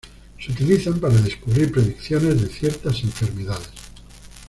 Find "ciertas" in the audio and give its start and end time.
2.47-3.03